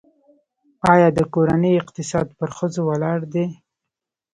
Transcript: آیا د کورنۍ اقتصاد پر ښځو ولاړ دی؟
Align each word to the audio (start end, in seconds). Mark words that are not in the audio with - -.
آیا 0.93 1.07
د 1.17 1.19
کورنۍ 1.33 1.73
اقتصاد 1.81 2.27
پر 2.37 2.49
ښځو 2.57 2.81
ولاړ 2.89 3.19
دی؟ 3.33 3.45